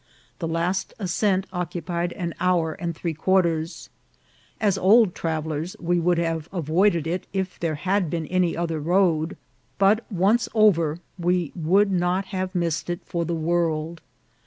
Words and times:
The 0.39 0.47
last 0.47 0.95
ascent 0.97 1.45
occupied 1.53 2.11
an 2.13 2.33
hour 2.39 2.73
and 2.73 2.95
three 2.95 3.13
quarters. 3.13 3.91
As 4.59 4.75
old 4.75 5.13
travel 5.13 5.51
lers, 5.51 5.75
we 5.79 5.99
would 5.99 6.17
have 6.17 6.49
avoided 6.51 7.05
it 7.05 7.27
if 7.33 7.59
there 7.59 7.75
had 7.75 8.09
been 8.09 8.25
any 8.25 8.57
other 8.57 8.79
road; 8.79 9.37
but, 9.77 10.03
once 10.11 10.49
over, 10.55 10.97
we 11.19 11.51
would 11.55 11.91
not 11.91 12.25
have 12.33 12.55
missed 12.55 12.89
it 12.89 13.01
for 13.05 13.25
the 13.25 13.35
world. 13.35 14.01